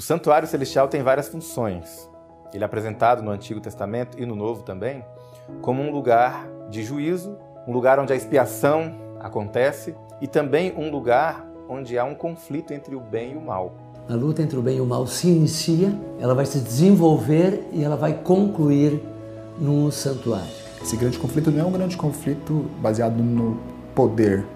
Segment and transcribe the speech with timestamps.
[0.00, 2.08] O santuário celestial tem várias funções.
[2.54, 5.04] Ele é apresentado no Antigo Testamento e no Novo também
[5.60, 7.36] como um lugar de juízo,
[7.68, 12.96] um lugar onde a expiação acontece e também um lugar onde há um conflito entre
[12.96, 13.74] o bem e o mal.
[14.08, 17.84] A luta entre o bem e o mal se inicia, ela vai se desenvolver e
[17.84, 19.02] ela vai concluir
[19.58, 20.48] no santuário.
[20.80, 23.60] Esse grande conflito não é um grande conflito baseado no
[23.94, 24.46] poder,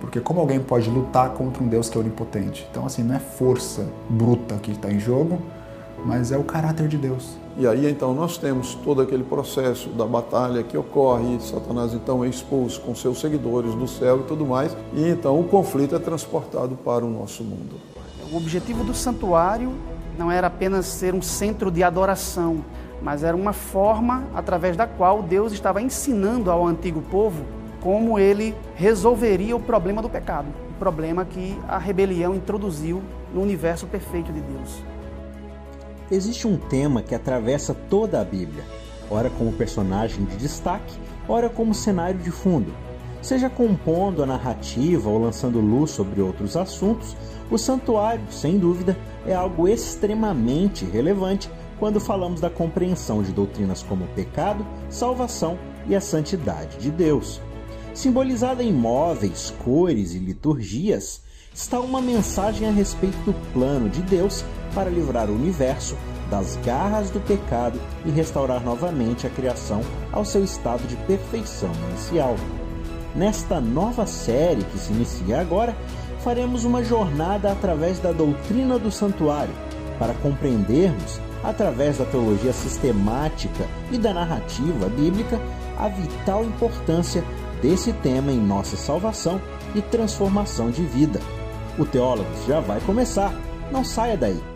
[0.00, 2.66] porque como alguém pode lutar contra um Deus que é onipotente?
[2.70, 5.40] Então assim, não é força bruta que está em jogo,
[6.04, 7.36] mas é o caráter de Deus.
[7.58, 12.28] E aí então nós temos todo aquele processo da batalha que ocorre, Satanás então é
[12.28, 16.76] expulso com seus seguidores do céu e tudo mais, e então o conflito é transportado
[16.76, 17.76] para o nosso mundo.
[18.30, 19.72] O objetivo do santuário
[20.18, 22.64] não era apenas ser um centro de adoração,
[23.02, 27.44] mas era uma forma através da qual Deus estava ensinando ao antigo povo
[27.80, 33.02] como ele resolveria o problema do pecado, o problema que a rebelião introduziu
[33.32, 34.82] no universo perfeito de Deus
[36.10, 38.64] existe um tema que atravessa toda a Bíblia,
[39.10, 40.94] ora como personagem de destaque,
[41.28, 42.72] ora como cenário de fundo.
[43.22, 47.16] Seja compondo a narrativa ou lançando luz sobre outros assuntos,
[47.50, 48.96] o santuário, sem dúvida,
[49.26, 56.00] é algo extremamente relevante quando falamos da compreensão de doutrinas como pecado, salvação e a
[56.00, 57.40] santidade de Deus.
[57.96, 61.22] Simbolizada em móveis, cores e liturgias,
[61.54, 64.44] está uma mensagem a respeito do plano de Deus
[64.74, 65.96] para livrar o universo
[66.30, 69.80] das garras do pecado e restaurar novamente a criação
[70.12, 72.36] ao seu estado de perfeição inicial.
[73.14, 75.74] Nesta nova série que se inicia agora,
[76.20, 79.54] faremos uma jornada através da doutrina do santuário
[79.98, 85.40] para compreendermos, através da teologia sistemática e da narrativa bíblica,
[85.78, 87.24] a vital importância
[87.60, 89.40] desse tema em nossa salvação
[89.74, 91.20] e transformação de vida.
[91.78, 93.32] O Teólogos já vai começar,
[93.70, 94.55] não saia daí!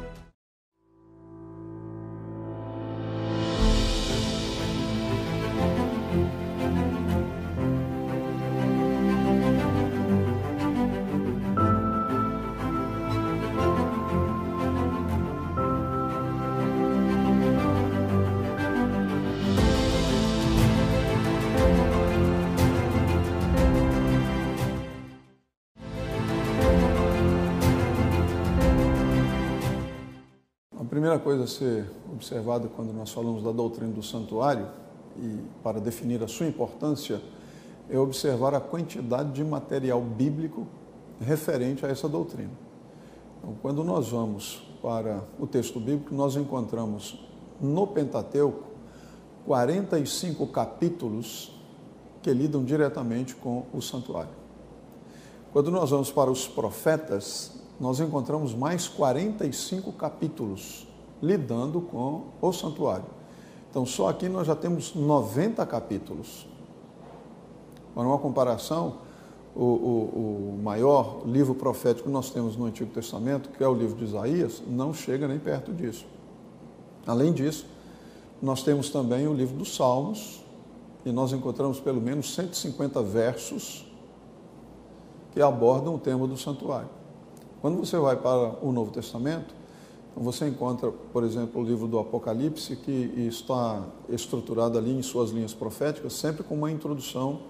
[31.41, 34.69] Coisa a ser observada quando nós falamos da doutrina do santuário,
[35.17, 37.21] e para definir a sua importância,
[37.89, 40.67] é observar a quantidade de material bíblico
[41.21, 42.51] referente a essa doutrina.
[43.39, 47.19] Então, quando nós vamos para o texto bíblico, nós encontramos
[47.61, 48.65] no Pentateuco
[49.47, 51.59] 45 capítulos
[52.23, 54.33] que lidam diretamente com o santuário.
[55.53, 60.90] Quando nós vamos para os profetas, nós encontramos mais 45 capítulos
[61.23, 63.07] lidando com o santuário.
[63.71, 66.47] Então, só aqui nós já temos 90 capítulos.
[67.95, 68.97] Para uma comparação,
[69.55, 73.75] o, o, o, maior livro profético que nós temos no Antigo Testamento, que é o
[73.75, 76.07] livro de Isaías, não chega nem perto disso.
[77.07, 77.67] Além disso,
[78.41, 80.45] nós temos também o livro dos Salmos,
[81.05, 83.87] e nós encontramos pelo menos 150 versos
[85.33, 86.89] que abordam o tema do santuário.
[87.61, 89.55] Quando você vai para o Novo Testamento,
[90.17, 95.55] você encontra, por exemplo, o livro do Apocalipse, que está estruturado ali em suas linhas
[95.55, 97.41] proféticas, sempre com uma introdução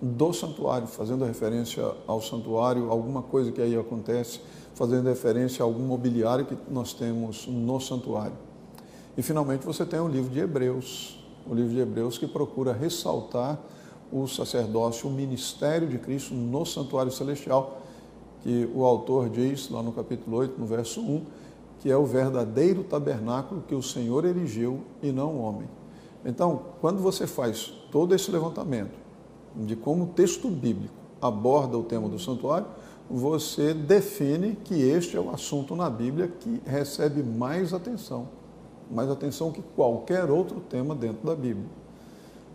[0.00, 4.40] do santuário, fazendo referência ao santuário, alguma coisa que aí acontece,
[4.74, 8.36] fazendo referência a algum mobiliário que nós temos no santuário.
[9.16, 13.58] E finalmente você tem o livro de Hebreus, o livro de Hebreus que procura ressaltar
[14.12, 17.82] o sacerdócio, o ministério de Cristo no santuário celestial,
[18.42, 21.26] que o autor diz lá no capítulo 8, no verso 1,
[21.80, 25.68] que é o verdadeiro tabernáculo que o Senhor erigiu e não o homem.
[26.24, 28.98] Então, quando você faz todo esse levantamento
[29.56, 32.66] de como o texto bíblico aborda o tema do santuário,
[33.10, 38.28] você define que este é o assunto na Bíblia que recebe mais atenção,
[38.90, 41.66] mais atenção que qualquer outro tema dentro da Bíblia.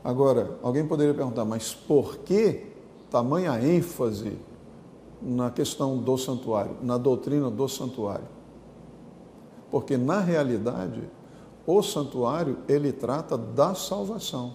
[0.04, 2.68] Agora, alguém poderia perguntar, mas por que
[3.10, 4.38] tamanha ênfase
[5.22, 8.35] na questão do santuário, na doutrina do santuário.
[9.72, 11.02] Porque na realidade,
[11.66, 14.54] o santuário ele trata da salvação.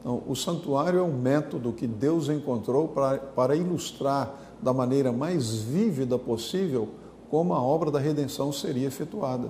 [0.00, 5.54] Então, o santuário é um método que Deus encontrou para, para ilustrar da maneira mais
[5.54, 6.88] vívida possível
[7.30, 9.48] como a obra da redenção seria efetuada.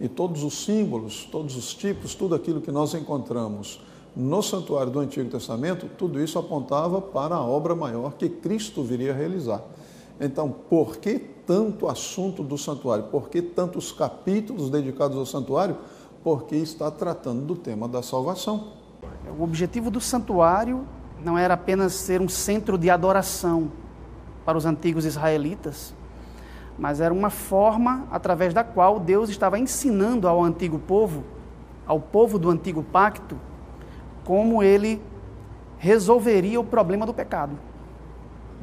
[0.00, 3.80] E todos os símbolos, todos os tipos, tudo aquilo que nós encontramos
[4.14, 9.12] no santuário do Antigo Testamento, tudo isso apontava para a obra maior que Cristo viria
[9.12, 9.62] a realizar.
[10.20, 11.18] Então, por que
[11.50, 13.06] tanto assunto do santuário?
[13.06, 15.78] Por que tantos capítulos dedicados ao santuário?
[16.22, 18.68] Porque está tratando do tema da salvação.
[19.36, 20.86] O objetivo do santuário
[21.24, 23.72] não era apenas ser um centro de adoração
[24.44, 25.92] para os antigos israelitas,
[26.78, 31.24] mas era uma forma através da qual Deus estava ensinando ao antigo povo,
[31.84, 33.36] ao povo do antigo pacto,
[34.24, 35.02] como ele
[35.78, 37.69] resolveria o problema do pecado.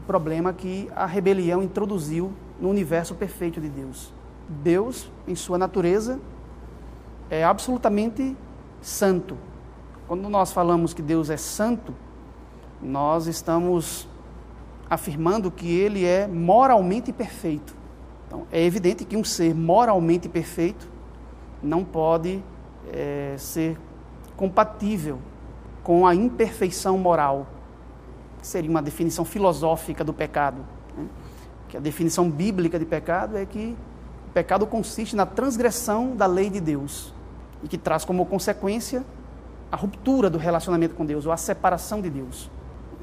[0.07, 4.13] Problema que a rebelião introduziu no universo perfeito de Deus.
[4.47, 6.19] Deus, em sua natureza,
[7.29, 8.35] é absolutamente
[8.81, 9.37] santo.
[10.07, 11.93] Quando nós falamos que Deus é santo,
[12.81, 14.07] nós estamos
[14.89, 17.75] afirmando que ele é moralmente perfeito.
[18.25, 20.89] Então, é evidente que um ser moralmente perfeito
[21.61, 22.41] não pode
[22.93, 23.77] é, ser
[24.37, 25.19] compatível
[25.83, 27.47] com a imperfeição moral,
[28.47, 30.65] seria uma definição filosófica do pecado.
[30.97, 31.05] Né?
[31.69, 33.75] Que a definição bíblica de pecado é que
[34.29, 37.13] o pecado consiste na transgressão da lei de Deus
[37.63, 39.05] e que traz como consequência
[39.71, 42.49] a ruptura do relacionamento com Deus ou a separação de Deus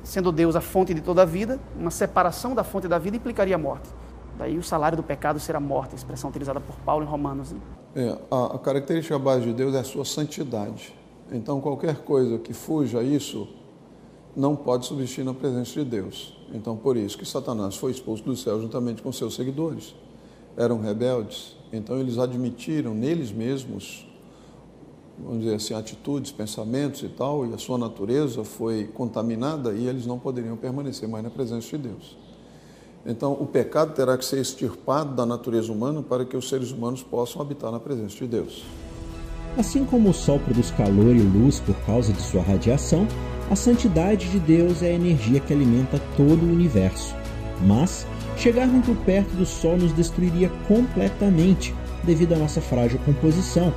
[0.05, 3.55] sendo Deus a fonte de toda a vida, uma separação da fonte da vida implicaria
[3.55, 3.89] a morte.
[4.39, 7.53] Daí o salário do pecado será morte, a expressão utilizada por Paulo em Romanos.
[7.53, 7.59] Né?
[7.97, 10.95] É, a, a característica base de Deus é a sua santidade.
[11.33, 13.49] Então qualquer coisa que fuja a isso
[14.37, 16.37] não pode subsistir na presença de Deus.
[16.53, 19.95] Então por isso que Satanás foi expulso do céu juntamente com seus seguidores.
[20.57, 24.07] Eram rebeldes, então eles admitiram neles mesmos
[25.19, 30.07] vamos dizer assim, atitudes, pensamentos e tal, e a sua natureza foi contaminada e eles
[30.07, 32.17] não poderiam permanecer mais na presença de Deus.
[33.07, 37.03] Então, o pecado terá que ser extirpado da natureza humana para que os seres humanos
[37.03, 38.65] possam habitar na presença de Deus.
[39.59, 43.07] Assim como o Sol produz calor e luz por causa de sua radiação,
[43.51, 47.15] a santidade de Deus é a energia que alimenta todo o universo.
[47.63, 48.07] Mas,
[48.37, 51.75] chegar muito perto do Sol nos destruiria completamente
[52.05, 53.75] devido à nossa frágil composição,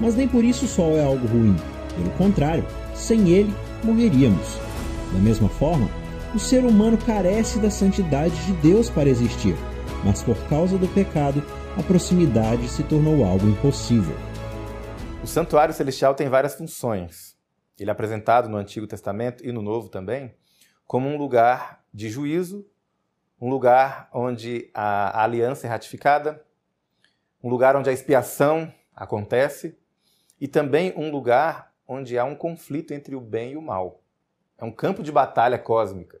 [0.00, 1.56] mas nem por isso o sol é algo ruim.
[1.94, 2.64] Pelo contrário,
[2.94, 4.58] sem ele morreríamos.
[5.12, 5.88] Da mesma forma,
[6.34, 9.56] o ser humano carece da santidade de Deus para existir,
[10.04, 11.42] mas por causa do pecado,
[11.78, 14.16] a proximidade se tornou algo impossível.
[15.22, 17.35] O santuário celestial tem várias funções.
[17.78, 20.34] Ele é apresentado no Antigo Testamento e no Novo também
[20.86, 22.64] como um lugar de juízo,
[23.40, 26.44] um lugar onde a aliança é ratificada,
[27.42, 29.76] um lugar onde a expiação acontece
[30.40, 34.02] e também um lugar onde há um conflito entre o bem e o mal.
[34.56, 36.20] É um campo de batalha cósmica.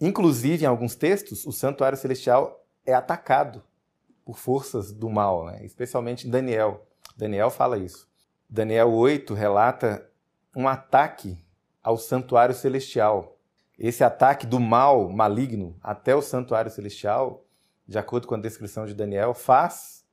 [0.00, 3.62] Inclusive, em alguns textos, o santuário celestial é atacado
[4.24, 5.64] por forças do mal, né?
[5.64, 6.86] especialmente Daniel.
[7.16, 8.08] Daniel fala isso.
[8.48, 10.09] Daniel 8 relata
[10.54, 11.38] um ataque
[11.82, 13.38] ao santuário celestial.
[13.78, 17.44] Esse ataque do mal maligno até o santuário celestial,
[17.86, 20.04] de acordo com a descrição de Daniel, faz,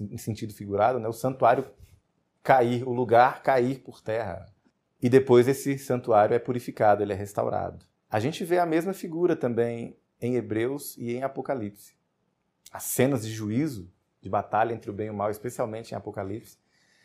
[0.00, 1.70] em sentido figurado, né, o santuário
[2.42, 4.46] cair, o lugar cair por terra.
[5.00, 7.84] E depois esse santuário é purificado, ele é restaurado.
[8.10, 11.94] A gente vê a mesma figura também em Hebreus e em Apocalipse.
[12.72, 16.58] As cenas de juízo, de batalha entre o bem e o mal, especialmente em Apocalipse,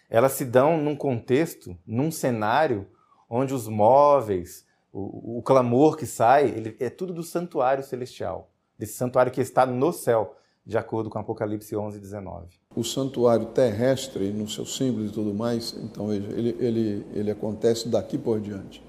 [0.09, 2.87] elas se dão num contexto, num cenário
[3.29, 8.93] onde os móveis, o, o clamor que sai, ele, é tudo do santuário celestial, desse
[8.93, 10.35] santuário que está no céu
[10.65, 12.45] de acordo com Apocalipse 11, 19.
[12.75, 18.17] O santuário terrestre, no seu símbolo e tudo mais, então ele, ele, ele acontece daqui
[18.17, 18.81] por diante.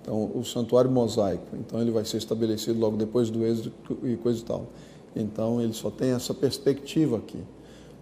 [0.00, 3.72] Então, o santuário mosaico, então ele vai ser estabelecido logo depois do êxodo
[4.04, 4.66] e coisa e tal.
[5.16, 7.42] Então, ele só tem essa perspectiva aqui.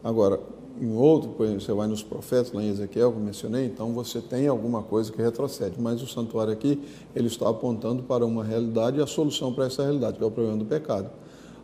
[0.03, 0.39] Agora,
[0.81, 3.93] em outro, por exemplo, você vai nos profetas, lá em Ezequiel, que eu mencionei, então
[3.93, 5.77] você tem alguma coisa que retrocede.
[5.79, 6.81] Mas o santuário aqui,
[7.15, 10.31] ele está apontando para uma realidade e a solução para essa realidade, que é o
[10.31, 11.11] problema do pecado.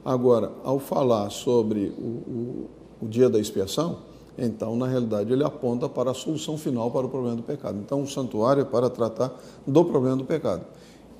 [0.05, 2.71] Agora, ao falar sobre o, o,
[3.03, 3.99] o dia da expiação,
[4.39, 7.79] então, na realidade, ele aponta para a solução final para o problema do pecado.
[7.79, 10.65] Então, o santuário é para tratar do problema do pecado.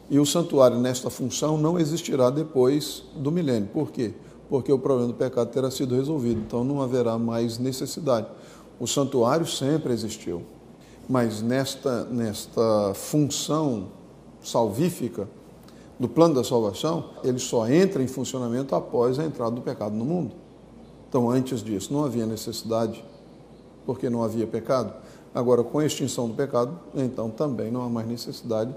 [0.09, 3.69] E o santuário, nesta função, não existirá depois do milênio.
[3.73, 4.13] Por quê?
[4.13, 8.27] Porque o problema do pecado terá sido resolvido, então não haverá mais necessidade.
[8.79, 10.43] O santuário sempre existiu,
[11.09, 13.89] mas nesta, nesta função
[14.43, 15.29] salvífica,
[16.01, 20.05] do plano da salvação, ele só entra em funcionamento após a entrada do pecado no
[20.05, 20.35] mundo.
[21.07, 23.05] Então, antes disso, não havia necessidade,
[23.85, 24.95] porque não havia pecado.
[25.35, 28.75] Agora, com a extinção do pecado, então também não há mais necessidade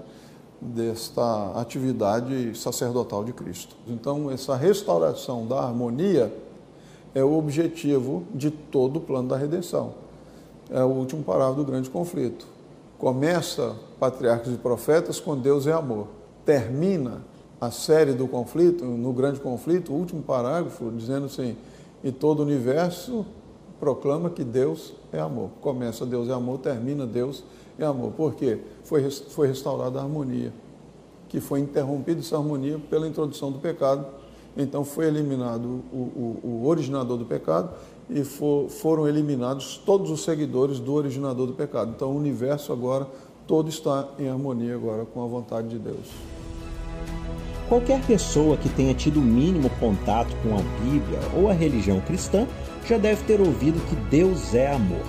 [0.64, 3.76] desta atividade sacerdotal de Cristo.
[3.86, 6.32] Então, essa restauração da harmonia
[7.14, 9.94] é o objetivo de todo o plano da redenção.
[10.70, 12.46] É o último parágrafo do grande conflito.
[12.98, 16.08] Começa patriarcas e profetas com Deus é amor
[16.44, 17.22] termina
[17.60, 21.56] a série do conflito, no grande conflito, o último parágrafo, dizendo assim:
[22.02, 23.24] e todo o universo
[23.78, 25.50] proclama que Deus é amor.
[25.60, 27.44] Começa Deus é amor, termina Deus
[27.78, 28.12] é amor.
[28.12, 28.58] Por quê?
[28.84, 30.52] Foi, foi restaurada a harmonia,
[31.28, 34.06] que foi interrompida essa harmonia pela introdução do pecado.
[34.56, 37.70] Então foi eliminado o, o, o originador do pecado
[38.08, 41.92] e for, foram eliminados todos os seguidores do originador do pecado.
[41.94, 43.08] Então o universo agora
[43.46, 46.43] todo está em harmonia agora com a vontade de Deus.
[47.68, 52.46] Qualquer pessoa que tenha tido o mínimo contato com a Bíblia ou a religião cristã
[52.86, 55.04] já deve ter ouvido que Deus é amor.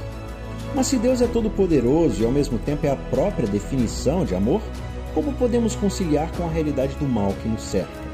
[0.74, 4.62] Mas se Deus é todo-poderoso e ao mesmo tempo é a própria definição de amor,
[5.13, 8.05] como podemos conciliar com a realidade do mal que nos cerca?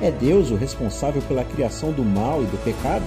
[0.00, 3.04] É Deus o responsável pela criação do mal e do pecado?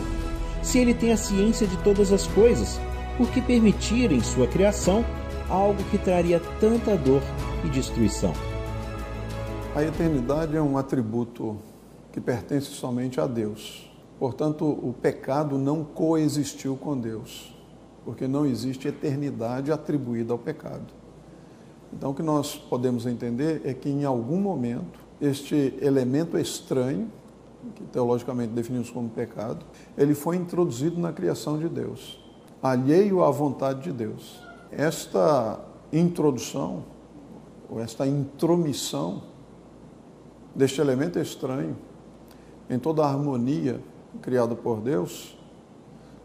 [0.61, 2.79] Se ele tem a ciência de todas as coisas,
[3.17, 5.03] por que permitir em sua criação
[5.49, 7.21] algo que traria tanta dor
[7.65, 8.33] e destruição?
[9.75, 11.57] A eternidade é um atributo
[12.11, 13.91] que pertence somente a Deus.
[14.19, 17.55] Portanto, o pecado não coexistiu com Deus,
[18.05, 20.85] porque não existe eternidade atribuída ao pecado.
[21.91, 27.11] Então, o que nós podemos entender é que em algum momento este elemento estranho,
[27.73, 29.65] que teologicamente definimos como pecado,
[29.97, 32.23] ele foi introduzido na criação de Deus,
[32.61, 34.39] alheio à vontade de Deus.
[34.71, 35.59] Esta
[35.91, 36.83] introdução,
[37.67, 39.32] ou esta intromissão,
[40.55, 41.75] deste elemento estranho,
[42.69, 43.81] em toda a harmonia
[44.21, 45.37] criada por Deus,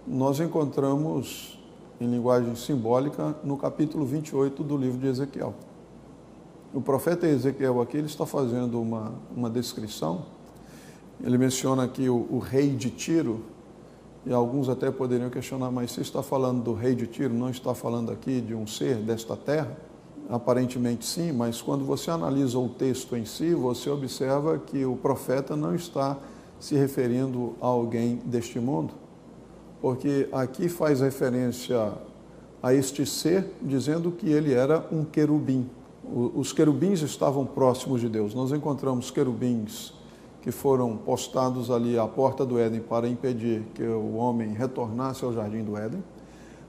[0.07, 1.59] nós encontramos
[2.01, 5.55] em linguagem simbólica no capítulo 28 do livro de Ezequiel.
[6.73, 10.27] O profeta Ezequiel aqui ele está fazendo uma, uma descrição.
[11.23, 13.41] Ele menciona aqui o, o rei de Tiro,
[14.25, 17.75] e alguns até poderiam questionar, mas se está falando do rei de Tiro, não está
[17.75, 19.77] falando aqui de um ser desta terra?
[20.29, 25.57] Aparentemente sim, mas quando você analisa o texto em si, você observa que o profeta
[25.57, 26.19] não está
[26.61, 28.93] se referindo a alguém deste mundo,
[29.81, 31.93] porque aqui faz referência
[32.63, 35.71] a este ser, dizendo que ele era um querubim.
[36.35, 38.35] Os querubins estavam próximos de Deus.
[38.35, 39.95] Nós encontramos querubins
[40.43, 45.33] que foram postados ali à porta do Éden para impedir que o homem retornasse ao
[45.33, 46.03] jardim do Éden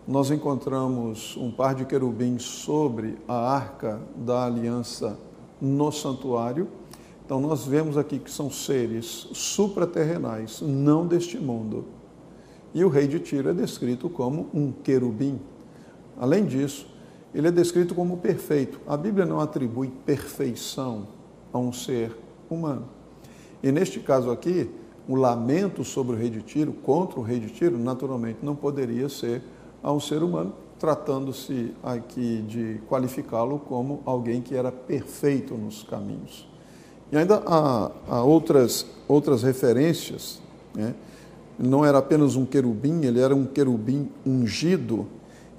[0.10, 5.20] nós encontramos um par de querubins sobre a arca da aliança
[5.62, 6.68] no santuário.
[7.24, 11.86] Então, nós vemos aqui que são seres supraterrenais, não deste mundo.
[12.74, 15.39] E o rei de Tiro é descrito como um querubim.
[16.20, 16.88] Além disso,
[17.32, 18.82] ele é descrito como perfeito.
[18.88, 21.06] A Bíblia não atribui perfeição
[21.54, 22.18] a um ser
[22.50, 22.88] humano.
[23.62, 24.72] E neste caso aqui,
[25.08, 29.08] o lamento sobre o rei de Tiro, contra o rei de Tiro, naturalmente não poderia
[29.08, 29.44] ser
[29.82, 36.48] a um ser humano, tratando-se aqui de qualificá-lo como alguém que era perfeito nos caminhos.
[37.12, 40.40] E ainda há, há outras, outras referências,
[40.74, 40.94] né?
[41.58, 45.08] não era apenas um querubim, ele era um querubim ungido.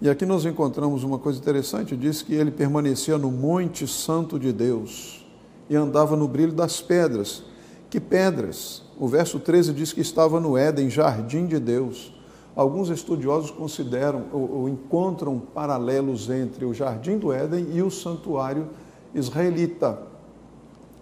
[0.01, 4.53] E aqui nós encontramos uma coisa interessante: diz que ele permanecia no Monte Santo de
[4.53, 5.27] Deus
[5.69, 7.43] e andava no brilho das pedras.
[7.91, 8.83] Que pedras?
[8.99, 12.13] O verso 13 diz que estava no Éden, jardim de Deus.
[12.55, 18.69] Alguns estudiosos consideram ou, ou encontram paralelos entre o Jardim do Éden e o santuário
[19.15, 19.99] israelita,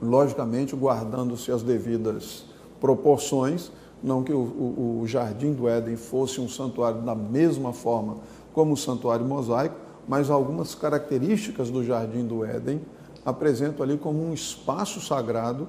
[0.00, 2.44] logicamente guardando-se as devidas
[2.80, 8.16] proporções, não que o, o, o, Jardim do Éden fosse um santuário da mesma forma
[8.52, 9.74] como o santuário mosaico,
[10.06, 12.80] mas algumas características do Jardim do Éden
[13.24, 15.66] apresentam ali como um espaço sagrado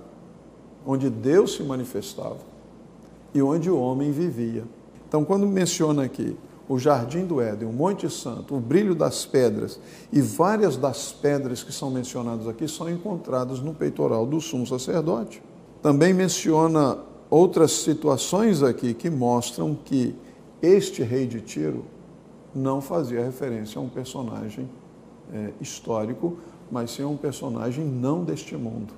[0.86, 2.38] onde Deus se manifestava
[3.34, 4.64] e onde o homem vivia.
[5.10, 6.38] Então, quando menciona aqui
[6.68, 9.80] o jardim do Éden, o Monte Santo, o brilho das pedras
[10.14, 15.42] e várias das pedras que são mencionadas aqui são encontradas no peitoral do sumo sacerdote.
[15.82, 20.16] Também menciona outras situações aqui que mostram que
[20.62, 21.86] este rei de Tiro
[22.54, 24.70] não fazia referência a um personagem
[25.34, 26.38] é, histórico,
[26.72, 28.94] mas sim a um personagem não deste mundo.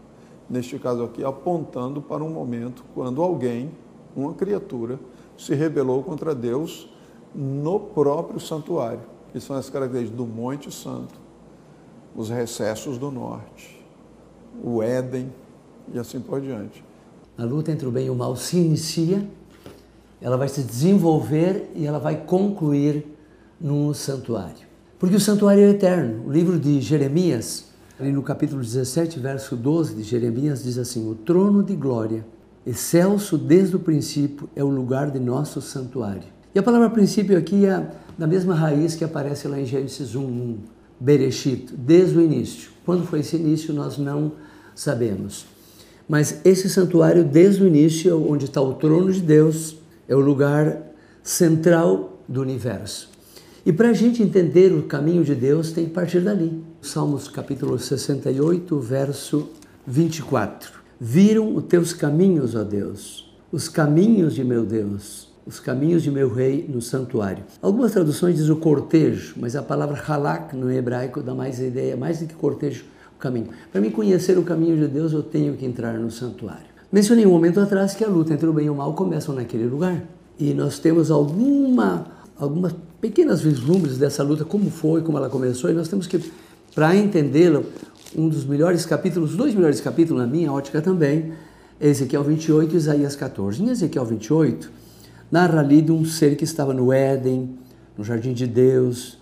[0.50, 3.72] Neste caso aqui, apontando para um momento quando alguém,
[4.14, 5.00] uma criatura,
[5.38, 6.90] se rebelou contra Deus
[7.34, 11.20] no próprio santuário, que são as características do Monte Santo,
[12.16, 13.84] os recessos do norte,
[14.64, 15.32] o Éden
[15.94, 16.84] e assim por diante.
[17.38, 19.28] A luta entre o bem e o mal se inicia,
[20.22, 23.06] ela vai se desenvolver e ela vai concluir
[23.60, 24.68] no santuário.
[25.00, 26.28] Porque o santuário é eterno.
[26.28, 27.70] O livro de Jeremias,
[28.00, 32.24] ali no capítulo 17, verso 12 de Jeremias, diz assim: O trono de glória
[32.66, 36.24] Excelso desde o princípio é o lugar de nosso santuário.
[36.54, 40.22] E a palavra princípio aqui é da mesma raiz que aparece lá em Gênesis 1,
[40.22, 40.58] 1
[41.00, 42.70] Bereshit, desde o início.
[42.86, 44.34] Quando foi esse início nós não
[44.76, 45.48] sabemos.
[46.08, 49.78] Mas esse santuário, desde o início, onde está o trono de Deus,
[50.08, 50.78] é o lugar
[51.24, 53.10] central do universo.
[53.66, 56.62] E para a gente entender o caminho de Deus, tem que partir dali.
[56.82, 59.50] Salmos capítulo 68, verso
[59.88, 60.81] 24.
[61.04, 66.32] Viram os teus caminhos, ó Deus, os caminhos de meu Deus, os caminhos de meu
[66.32, 67.44] rei no santuário.
[67.60, 72.20] Algumas traduções dizem o cortejo, mas a palavra halak no hebraico dá mais ideia, mais
[72.20, 73.48] do que cortejo, o caminho.
[73.72, 76.68] Para mim conhecer o caminho de Deus, eu tenho que entrar no santuário.
[76.92, 79.66] Mencionei um momento atrás que a luta entre o bem e o mal começa naquele
[79.66, 80.04] lugar.
[80.38, 82.06] E nós temos alguma,
[82.38, 86.32] algumas pequenas vislumbres dessa luta, como foi, como ela começou, e nós temos que,
[86.76, 87.64] para entendê-la,
[88.18, 91.34] um dos melhores capítulos, dois melhores capítulos na minha ótica também,
[91.80, 93.64] é Ezequiel 28 e Isaías 14.
[93.64, 94.72] Em Ezequiel 28,
[95.32, 97.58] narra ali de um ser que estava no Éden,
[97.98, 99.18] no jardim de Deus,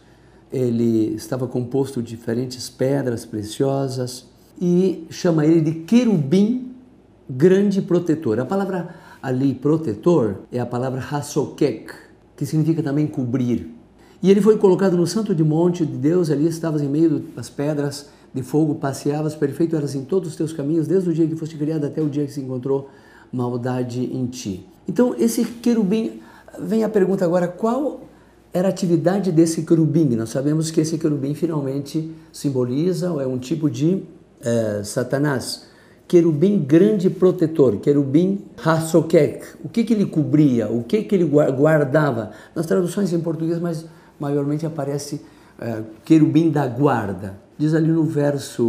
[0.51, 4.25] ele estava composto de diferentes pedras preciosas
[4.59, 6.71] e chama ele de querubim
[7.29, 8.39] grande protetor.
[8.39, 11.91] A palavra ali protetor é a palavra hasokek,
[12.35, 13.69] que significa também cobrir.
[14.21, 17.49] E ele foi colocado no santo de monte de Deus, ali estavas em meio das
[17.49, 21.35] pedras de fogo, passeavas, perfeito eras em todos os teus caminhos, desde o dia que
[21.35, 22.89] foste criado até o dia que se encontrou
[23.31, 24.65] maldade em ti.
[24.87, 26.19] Então, esse querubim,
[26.59, 28.01] vem a pergunta agora, qual
[28.53, 30.15] era a atividade desse querubim?
[30.15, 34.03] Nós sabemos que esse querubim finalmente simboliza, ou é um tipo de
[34.41, 35.67] é, Satanás,
[36.07, 39.45] querubim grande protetor, querubim hasokek.
[39.63, 40.67] O que, que ele cobria?
[40.67, 42.31] O que, que ele guardava?
[42.55, 43.85] Nas traduções em português, mas
[44.19, 45.21] maiormente aparece
[45.59, 47.37] uh, querubim da guarda.
[47.59, 48.63] Diz ali no verso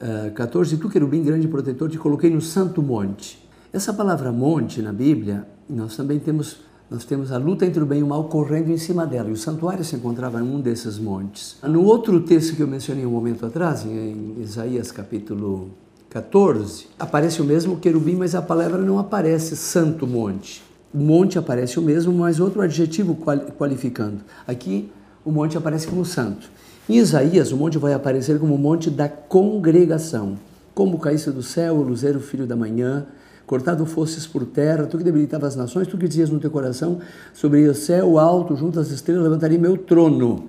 [0.00, 3.44] uh, 14: Tu, querubim grande protetor, te coloquei no santo monte.
[3.72, 7.98] Essa palavra monte na Bíblia, nós também temos nós temos a luta entre o bem
[7.98, 10.98] e o mal correndo em cima dela, e o santuário se encontrava em um desses
[10.98, 11.56] montes.
[11.62, 15.70] No outro texto que eu mencionei um momento atrás, em Isaías capítulo
[16.08, 20.62] 14, aparece o mesmo querubim, mas a palavra não aparece santo monte.
[20.94, 23.18] O monte aparece o mesmo, mas outro adjetivo
[23.58, 24.20] qualificando.
[24.46, 24.90] Aqui
[25.24, 26.48] o monte aparece como santo.
[26.88, 30.38] Em Isaías, o monte vai aparecer como o monte da congregação.
[30.74, 33.06] Como caísse do céu o luzeiro filho da manhã,
[33.46, 36.98] cortado fosses por terra, tu que debilitava as nações, tu que dizias no teu coração,
[37.34, 40.48] sobre o céu alto, junto às estrelas, levantarei meu trono,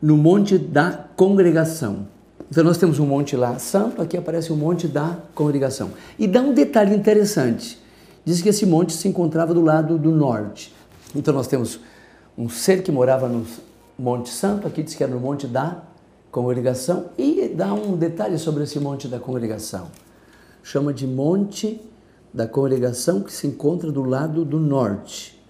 [0.00, 2.06] no monte da congregação.
[2.50, 5.90] Então nós temos um monte lá santo, aqui aparece um monte da congregação.
[6.18, 7.78] E dá um detalhe interessante.
[8.24, 10.74] Diz que esse monte se encontrava do lado do norte.
[11.14, 11.78] Então nós temos
[12.38, 13.44] um ser que morava no
[13.98, 15.82] Monte Santo, aqui diz que era no monte da
[16.30, 19.88] congregação, e dá um detalhe sobre esse monte da congregação.
[20.62, 21.80] Chama de monte
[22.32, 25.42] da congregação que se encontra do lado do norte.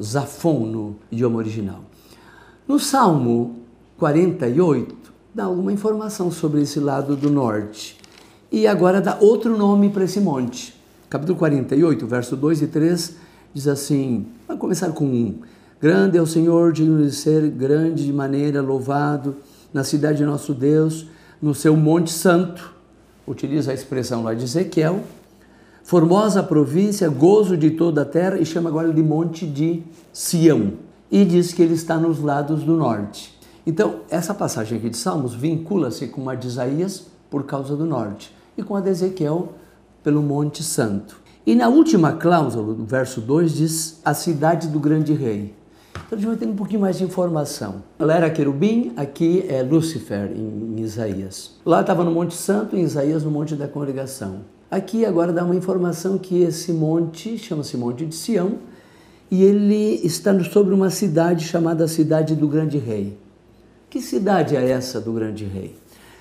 [0.00, 1.80] Zafon no idioma original.
[2.66, 3.56] No Salmo
[3.98, 4.96] 48,
[5.34, 7.98] dá alguma informação sobre esse lado do norte.
[8.50, 10.74] E agora dá outro nome para esse monte.
[11.10, 13.16] Capítulo 48, verso 2 e 3
[13.52, 15.40] diz assim: vai começar com um.
[15.82, 19.38] Grande é o Senhor, digno de ser grande de maneira, louvado
[19.74, 21.08] na cidade de nosso Deus,
[21.42, 22.72] no seu Monte Santo.
[23.26, 25.00] Utiliza a expressão lá de Ezequiel.
[25.82, 30.74] Formosa província, gozo de toda a terra, e chama agora de Monte de Sião.
[31.10, 33.36] E diz que ele está nos lados do norte.
[33.66, 38.32] Então, essa passagem aqui de Salmos vincula-se com a de Isaías por causa do norte
[38.56, 39.54] e com a de Ezequiel
[40.04, 41.16] pelo Monte Santo.
[41.44, 45.60] E na última cláusula do verso 2 diz a cidade do grande rei.
[46.12, 47.82] Então a gente vai ter um pouquinho mais de informação.
[47.98, 51.52] Lá era querubim, aqui é Lúcifer em, Isaías.
[51.64, 54.40] Lá estava no Monte Santo, em Isaías no Monte da Congregação.
[54.70, 58.58] Aqui agora dá uma informação que esse monte chama-se Monte de Sião
[59.30, 63.16] e ele está sobre uma cidade chamada Cidade do Grande Rei.
[63.88, 65.74] Que cidade é essa do grande rei?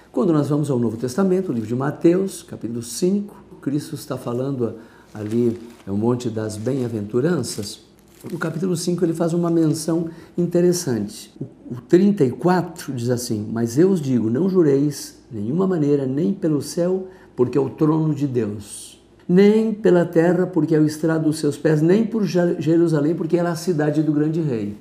[0.10, 4.76] Quando nós vamos ao Novo Testamento, o livro de Mateus, capítulo 5, Cristo está falando
[5.14, 7.91] ali, é o Monte das Bem-aventuranças.
[8.30, 11.34] No capítulo 5 ele faz uma menção interessante.
[11.70, 17.08] O 34 diz assim: Mas eu os digo, não jureis nenhuma maneira, nem pelo céu,
[17.36, 21.58] porque é o trono de Deus, nem pela terra, porque é o estrado dos seus
[21.58, 24.78] pés, nem por Jerusalém, porque é a cidade do grande rei.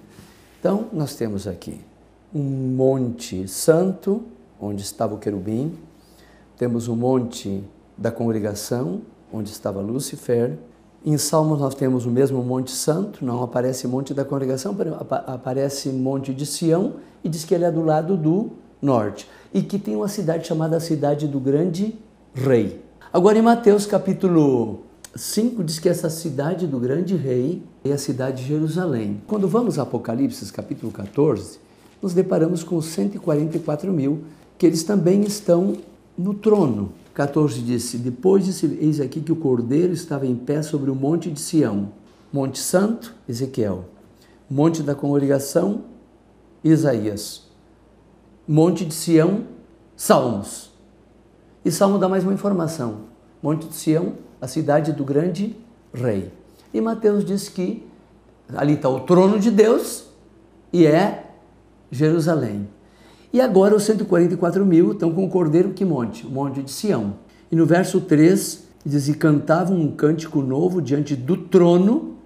[0.59, 1.81] Então, nós temos aqui
[2.35, 4.23] um monte santo,
[4.61, 5.73] onde estava o querubim,
[6.59, 7.65] temos o um monte
[7.97, 9.01] da congregação,
[9.33, 10.59] onde estava Lúcifer.
[11.05, 14.77] Em Salmos nós temos o mesmo Monte Santo, não aparece Monte da Congregação,
[15.27, 18.51] aparece Monte de Sião e diz que ele é do lado do
[18.83, 21.95] norte e que tem uma cidade chamada Cidade do Grande
[22.35, 22.85] Rei.
[23.11, 24.81] Agora em Mateus capítulo
[25.17, 29.23] 5 diz que essa cidade do Grande Rei é a cidade de Jerusalém.
[29.27, 31.59] Quando vamos a Apocalipse capítulo 14,
[32.03, 34.25] nos deparamos com os 144 mil,
[34.59, 35.77] que eles também estão
[36.17, 36.93] no trono.
[37.15, 41.31] 14 disse: Depois disse: Eis aqui que o cordeiro estava em pé sobre o monte
[41.31, 41.93] de Sião.
[42.33, 43.87] Monte Santo, Ezequiel.
[44.49, 45.85] Monte da congregação,
[46.63, 47.49] Isaías.
[48.47, 49.45] Monte de Sião,
[49.97, 50.71] Salmos.
[51.65, 53.03] E Salmo dá mais uma informação.
[53.43, 55.57] Monte de Sião, a cidade do grande
[55.93, 56.33] rei.
[56.73, 57.87] E Mateus diz que
[58.55, 60.07] ali está o trono de Deus
[60.73, 61.31] e é
[61.91, 62.69] Jerusalém.
[63.33, 66.27] E agora os 144 mil estão com o cordeiro que monte?
[66.27, 67.15] O monte de Sião.
[67.51, 72.17] E no verso 3 diz: E cantavam um cântico novo diante do trono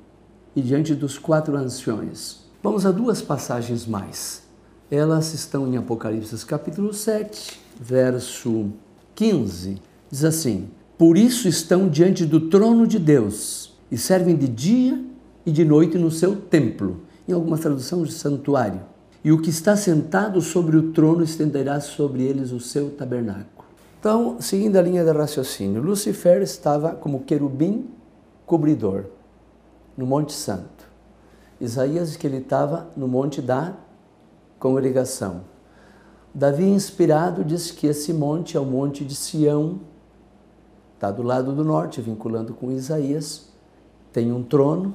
[0.57, 2.45] e diante dos quatro anciões.
[2.62, 4.45] Vamos a duas passagens mais.
[4.90, 8.71] Elas estão em Apocalipse capítulo 7, verso
[9.14, 9.77] 15.
[10.11, 15.05] Diz assim: Por isso estão diante do trono de Deus e servem de dia
[15.45, 17.01] e de noite no seu templo.
[17.29, 18.93] Em alguma tradução de santuário
[19.25, 23.67] e o que está sentado sobre o trono estenderá sobre eles o seu tabernáculo.
[23.99, 27.89] Então, seguindo a linha de raciocínio, Lucifer estava como querubim
[28.45, 29.07] cobridor
[29.97, 30.85] no Monte Santo.
[31.59, 33.75] Isaías que ele estava no monte da
[34.59, 35.43] congregação.
[36.35, 39.81] Davi, inspirado, diz que esse monte é o monte de Sião,
[40.95, 43.49] está do lado do norte, vinculando com Isaías,
[44.13, 44.95] tem um trono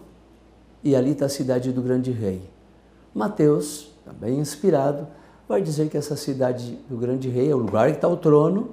[0.83, 2.47] e ali está a cidade do grande rei.
[3.15, 5.07] Mateus também inspirado,
[5.47, 8.69] vai dizer que essa cidade do grande rei é o lugar que está o trono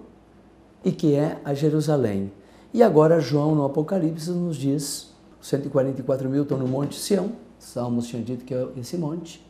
[0.85, 2.33] e que é a Jerusalém.
[2.73, 8.23] E agora João no Apocalipse nos diz, 144 mil estão no Monte Sião, Salmos tinha
[8.23, 9.45] dito que é esse monte,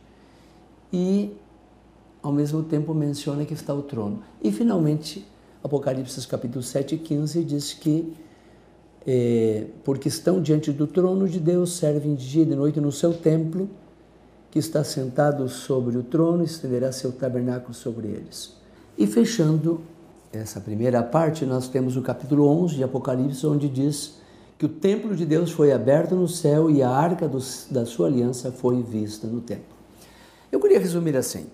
[0.91, 1.35] e
[2.21, 4.21] ao mesmo tempo menciona que está o trono.
[4.41, 5.25] E finalmente,
[5.63, 8.13] Apocalipse capítulo 7 e 15 diz que
[9.05, 12.91] é, porque estão diante do trono de Deus, servem de dia e de noite no
[12.91, 13.69] seu templo,
[14.51, 18.55] que está sentado sobre o trono, estenderá seu tabernáculo sobre eles.
[18.97, 19.81] E fechando
[20.31, 24.15] essa primeira parte, nós temos o capítulo 11 de Apocalipse, onde diz
[24.57, 28.07] que o templo de Deus foi aberto no céu e a arca do, da sua
[28.07, 29.75] aliança foi vista no templo.
[30.51, 31.47] Eu queria resumir assim: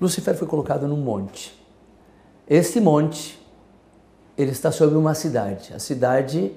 [0.00, 1.60] Lucifer foi colocado num monte.
[2.48, 3.40] Este monte,
[4.36, 5.72] ele está sobre uma cidade.
[5.74, 6.52] A cidade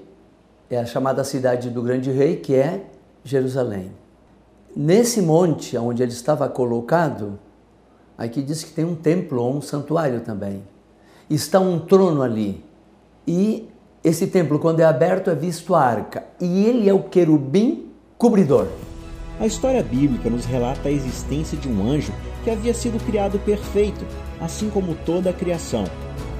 [0.70, 2.86] é a chamada cidade do grande rei, que é
[3.24, 3.90] Jerusalém.
[4.78, 7.38] Nesse monte onde ele estava colocado,
[8.18, 10.62] aqui diz que tem um templo ou um santuário também.
[11.30, 12.62] Está um trono ali.
[13.26, 13.70] E
[14.04, 16.26] esse templo, quando é aberto, é visto a arca.
[16.38, 18.66] E ele é o querubim cobridor.
[19.40, 22.12] A história bíblica nos relata a existência de um anjo
[22.44, 24.04] que havia sido criado perfeito,
[24.42, 25.84] assim como toda a criação,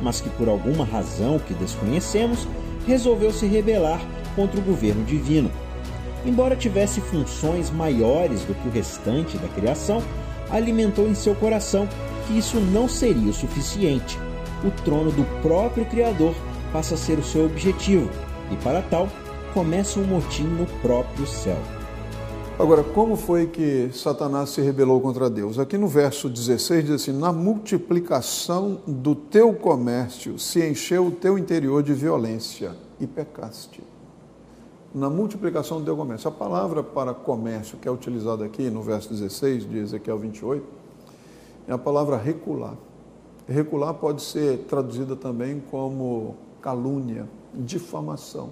[0.03, 2.47] mas que por alguma razão que desconhecemos,
[2.87, 4.01] resolveu se rebelar
[4.37, 5.51] contra o governo divino
[6.27, 10.03] embora tivesse funções maiores do que o restante da criação,
[10.51, 11.89] alimentou em seu coração
[12.27, 14.19] que isso não seria o suficiente.
[14.65, 16.35] O trono do próprio Criador
[16.73, 18.11] passa a ser o seu objetivo,
[18.51, 19.09] e para tal,
[19.55, 21.59] começa um motim no próprio céu.
[22.59, 25.59] Agora, como foi que Satanás se rebelou contra Deus?
[25.59, 31.39] Aqui no verso 16 diz assim: Na multiplicação do teu comércio se encheu o teu
[31.39, 33.83] interior de violência e pecaste
[34.97, 36.27] na multiplicação do comércio.
[36.27, 40.67] A palavra para comércio que é utilizada aqui no verso 16 de Ezequiel 28
[41.69, 42.73] é a palavra recular.
[43.47, 48.49] Recular pode ser traduzida também como calúnia, difamação.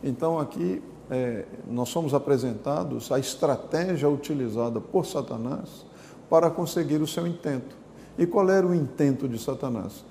[0.00, 0.80] Então aqui
[1.10, 5.84] é, nós somos apresentados a estratégia utilizada por Satanás
[6.30, 7.76] para conseguir o seu intento.
[8.16, 10.04] E qual era o intento de Satanás?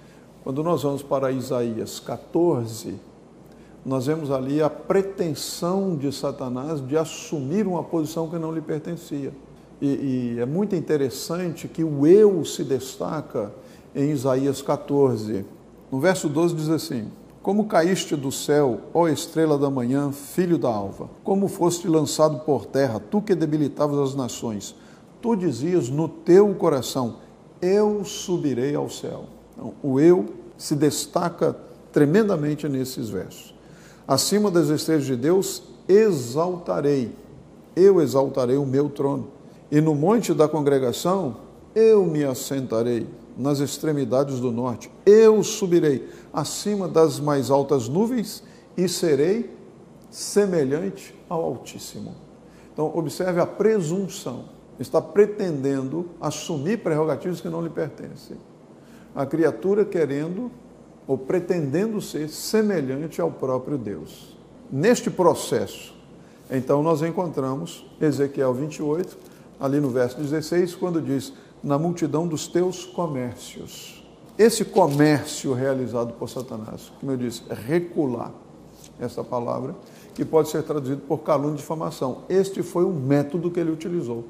[0.43, 2.99] Quando nós vamos para Isaías 14,
[3.87, 9.31] nós vemos ali a pretensão de Satanás de assumir uma posição que não lhe pertencia.
[9.81, 13.49] E, e, é muito interessante que o eu se destaca
[13.95, 15.45] em Isaías 14.
[15.89, 17.09] No verso 12 diz assim:
[17.41, 22.65] Como caíste do céu, ó estrela da manhã, filho da alva, como foste lançado por
[22.65, 24.75] terra, tu que debilitavas as nações,
[25.21, 27.19] tu dizias no teu coração:
[27.61, 29.27] Eu subirei ao céu.
[29.53, 30.25] Então, o eu
[30.57, 31.55] se destaca
[31.93, 33.55] tremendamente nesses versos.
[34.07, 37.11] Acima das estrelas de Deus exaltarei,
[37.75, 39.27] eu exaltarei o meu trono.
[39.69, 41.37] E no monte da congregação
[41.75, 48.43] eu me assentarei, nas extremidades do norte, eu subirei acima das mais altas nuvens
[48.75, 49.55] e serei
[50.09, 52.15] semelhante ao Altíssimo.
[52.73, 54.45] Então, observe a presunção.
[54.79, 58.37] Está pretendendo assumir prerrogativas que não lhe pertencem.
[59.15, 60.51] A criatura querendo
[61.07, 64.35] ou pretendendo ser semelhante ao próprio Deus.
[64.69, 65.95] Neste processo,
[66.51, 69.17] então nós encontramos Ezequiel 28,
[69.59, 71.31] ali no verso 16, quando diz:
[71.63, 74.03] Na multidão dos teus comércios.
[74.37, 78.31] esse comércio realizado por Satanás, como eu disse, é recular
[78.99, 79.75] essa palavra,
[80.13, 82.23] que pode ser traduzido por calúnia e difamação.
[82.27, 84.25] Este foi o método que ele utilizou.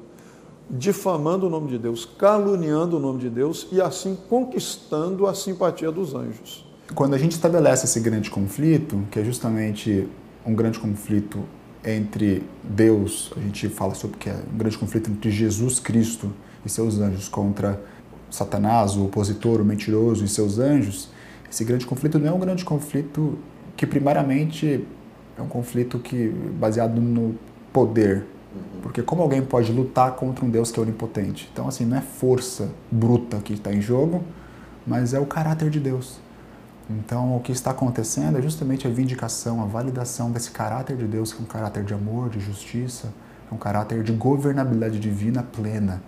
[0.70, 5.90] Difamando o nome de Deus, caluniando o nome de Deus e assim conquistando a simpatia
[5.90, 6.67] dos anjos.
[6.94, 10.08] Quando a gente estabelece esse grande conflito, que é justamente
[10.44, 11.44] um grande conflito
[11.84, 16.32] entre Deus, a gente fala sobre que é um grande conflito entre Jesus Cristo
[16.64, 17.80] e seus anjos contra
[18.30, 21.10] Satanás, o opositor, o mentiroso e seus anjos,
[21.50, 23.38] esse grande conflito não é um grande conflito
[23.76, 24.86] que primariamente
[25.36, 27.34] é um conflito que baseado no
[27.72, 28.24] poder.
[28.82, 31.48] Porque como alguém pode lutar contra um Deus que é onipotente?
[31.52, 34.24] Então assim, não é força bruta que está em jogo,
[34.86, 36.18] mas é o caráter de Deus.
[36.90, 41.32] Então, o que está acontecendo é justamente a vindicação, a validação desse caráter de Deus,
[41.32, 43.12] que é um caráter de amor, de justiça,
[43.50, 46.02] é um caráter de governabilidade divina plena.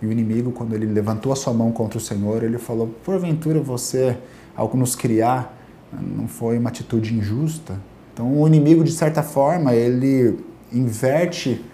[0.00, 3.60] E o inimigo, quando ele levantou a sua mão contra o Senhor, ele falou: porventura
[3.60, 4.18] você,
[4.54, 5.56] ao nos criar,
[5.90, 7.80] não foi uma atitude injusta?
[8.12, 10.38] Então, o inimigo, de certa forma, ele
[10.70, 11.64] inverte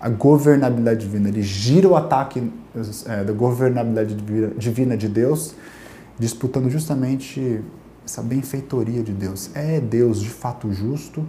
[0.00, 2.52] a governabilidade divina, ele gira o ataque
[3.06, 4.16] é, da governabilidade
[4.56, 5.54] divina de Deus,
[6.18, 7.60] disputando justamente
[8.04, 9.50] essa benfeitoria de Deus.
[9.54, 11.24] É Deus de fato justo?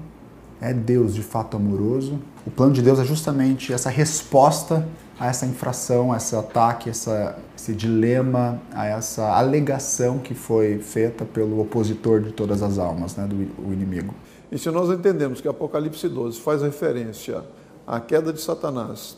[0.61, 2.19] É Deus de fato amoroso?
[2.45, 4.87] O plano de Deus é justamente essa resposta
[5.19, 11.23] a essa infração, a esse ataque, essa, esse dilema, a essa alegação que foi feita
[11.23, 14.13] pelo opositor de todas as almas, né, do o inimigo.
[14.51, 17.43] E se nós entendemos que Apocalipse 12 faz referência
[17.85, 19.17] à queda de Satanás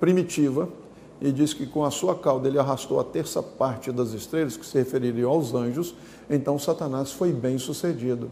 [0.00, 0.68] primitiva,
[1.22, 4.66] e diz que com a sua cauda ele arrastou a terça parte das estrelas, que
[4.66, 5.94] se refeririam aos anjos,
[6.28, 8.28] então Satanás foi bem sucedido.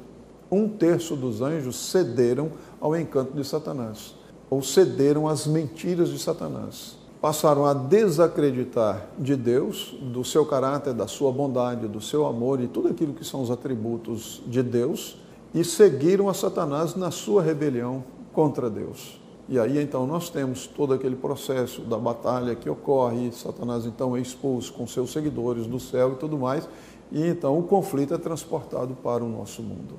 [0.50, 2.50] Um terço dos anjos cederam
[2.80, 4.14] ao encanto de Satanás,
[4.50, 11.06] ou cederam às mentiras de Satanás passaram a desacreditar de Deus, do seu caráter, da
[11.06, 15.18] sua bondade, do seu amor e tudo aquilo que são os atributos de Deus
[15.52, 19.19] e seguiram a Satanás na sua rebelião contra Deus.
[19.50, 24.20] E aí então nós temos todo aquele processo da batalha que ocorre, Satanás então é
[24.20, 26.68] expulso com seus seguidores do céu e tudo mais,
[27.10, 29.96] e então o conflito é transportado para o nosso mundo.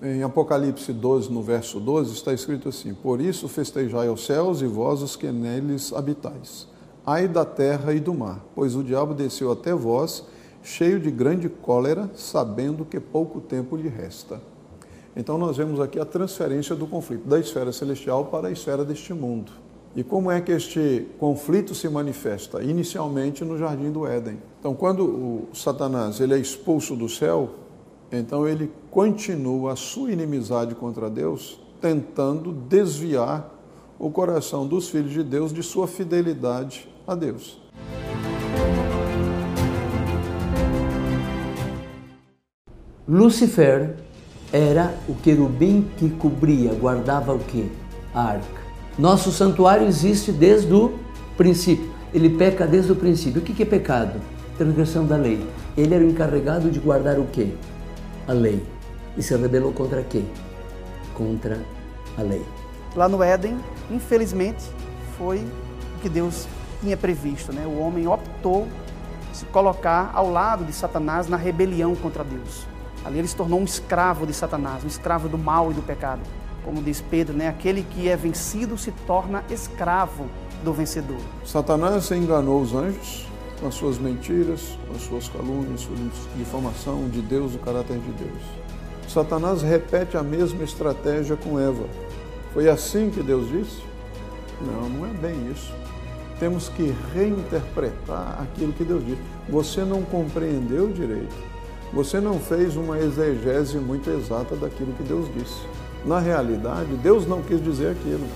[0.00, 4.66] Em Apocalipse 12, no verso 12, está escrito assim: Por isso festejai aos céus e
[4.66, 6.66] vós os que neles habitais.
[7.04, 10.24] Ai da terra e do mar, pois o diabo desceu até vós,
[10.62, 14.40] cheio de grande cólera, sabendo que pouco tempo lhe resta.
[15.16, 19.12] Então nós vemos aqui a transferência do conflito da esfera celestial para a esfera deste
[19.12, 19.52] mundo.
[19.94, 22.62] E como é que este conflito se manifesta?
[22.62, 24.38] Inicialmente no jardim do Éden.
[24.60, 27.50] Então, quando o Satanás ele é expulso do céu,
[28.12, 33.52] então ele continua a sua inimizade contra Deus, tentando desviar
[33.98, 37.60] o coração dos filhos de Deus de sua fidelidade a Deus.
[43.08, 43.96] Lucifer
[44.52, 47.70] era o querubim que cobria, guardava o que?
[48.14, 48.60] A arca.
[48.98, 50.98] Nosso santuário existe desde o
[51.36, 51.90] princípio.
[52.12, 53.40] Ele peca desde o princípio.
[53.40, 54.20] O que é pecado?
[54.58, 55.46] Transgressão da lei.
[55.76, 57.50] Ele era o encarregado de guardar o quê?
[58.30, 58.64] a lei
[59.16, 60.28] e se rebelou contra quem?
[61.14, 61.60] Contra
[62.16, 62.44] a lei.
[62.94, 63.58] Lá no Éden,
[63.90, 64.64] infelizmente,
[65.18, 66.46] foi o que Deus
[66.80, 67.52] tinha previsto.
[67.52, 67.66] Né?
[67.66, 68.68] O homem optou
[69.32, 72.66] se colocar ao lado de Satanás na rebelião contra Deus.
[73.04, 76.20] Ali ele se tornou um escravo de Satanás, um escravo do mal e do pecado.
[76.64, 77.48] Como diz Pedro, né?
[77.48, 80.26] aquele que é vencido se torna escravo
[80.62, 81.20] do vencedor.
[81.44, 83.26] Satanás enganou os anjos,
[83.58, 85.96] com as suas mentiras, com as suas calúnias, sua
[86.36, 88.42] difamação de Deus, o caráter de Deus.
[89.08, 91.84] Satanás repete a mesma estratégia com Eva.
[92.52, 93.82] Foi assim que Deus disse?
[94.60, 95.72] Não, não é bem isso.
[96.38, 99.20] Temos que reinterpretar aquilo que Deus disse.
[99.48, 101.49] Você não compreendeu direito.
[101.92, 105.60] Você não fez uma exegese muito exata daquilo que Deus disse.
[106.04, 108.26] Na realidade, Deus não quis dizer aquilo.